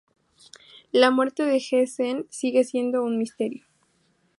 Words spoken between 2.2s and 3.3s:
sigue siendo un